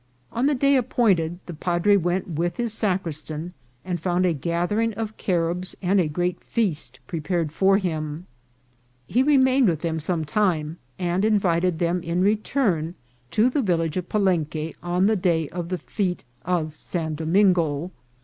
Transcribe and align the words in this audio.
On 0.31 0.47
the 0.47 0.55
day 0.55 0.77
appointed 0.77 1.37
the 1.45 1.53
padre 1.53 1.95
went 1.95 2.27
with 2.27 2.57
his 2.57 2.73
sacristan, 2.73 3.53
and 3.85 3.99
found 4.01 4.25
a 4.25 4.33
gathering 4.33 4.95
of 4.95 5.15
Caribs 5.15 5.75
and 5.79 6.01
a 6.01 6.07
great 6.07 6.39
feast 6.43 6.99
prepared 7.05 7.51
for 7.51 7.77
him. 7.77 8.25
He 9.05 9.21
re 9.21 9.37
mained 9.37 9.67
with 9.67 9.81
them 9.81 9.99
some 9.99 10.25
time, 10.25 10.77
and 10.97 11.23
invited 11.23 11.77
them 11.77 12.01
in 12.01 12.21
re 12.23 12.35
turn 12.35 12.95
to 13.29 13.47
the 13.47 13.61
village 13.61 13.95
of 13.95 14.09
Palenque 14.09 14.73
on 14.81 15.05
the 15.05 15.15
day 15.15 15.47
of 15.49 15.69
the 15.69 15.77
fete 15.77 16.23
of 16.43 16.75
St. 16.79 17.15
Domingo. 17.15 17.91